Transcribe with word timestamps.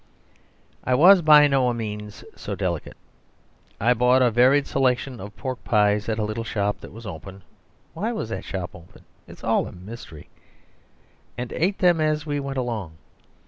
I 0.83 0.95
was 0.95 1.21
by 1.21 1.45
no 1.45 1.71
means 1.73 2.23
so 2.35 2.55
delicate; 2.55 2.97
I 3.79 3.93
bought 3.93 4.23
a 4.23 4.31
varied 4.31 4.65
selection 4.65 5.19
of 5.19 5.37
pork 5.37 5.63
pies 5.63 6.09
at 6.09 6.17
a 6.17 6.23
little 6.23 6.43
shop 6.43 6.79
that 6.81 6.91
was 6.91 7.05
open 7.05 7.43
(why 7.93 8.11
was 8.11 8.29
that 8.29 8.43
shop 8.43 8.71
open? 8.73 9.05
it 9.27 9.33
is 9.33 9.43
all 9.43 9.67
a 9.67 9.71
mystery), 9.71 10.27
and 11.37 11.53
ate 11.53 11.77
them 11.77 12.01
as 12.01 12.25
we 12.25 12.39
went 12.39 12.57
along. 12.57 12.93